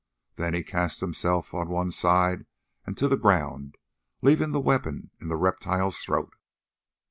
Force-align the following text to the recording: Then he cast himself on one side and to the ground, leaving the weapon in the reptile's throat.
Then 0.35 0.55
he 0.55 0.63
cast 0.63 0.99
himself 0.99 1.53
on 1.53 1.69
one 1.69 1.91
side 1.91 2.47
and 2.87 2.97
to 2.97 3.07
the 3.07 3.17
ground, 3.19 3.75
leaving 4.23 4.49
the 4.49 4.59
weapon 4.59 5.11
in 5.19 5.27
the 5.27 5.37
reptile's 5.37 5.99
throat. 6.01 6.33